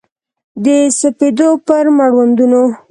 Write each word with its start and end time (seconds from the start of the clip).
د 0.63 0.65
سپېدو 0.99 1.49
پر 1.65 1.85
مړوندونو 1.97 2.63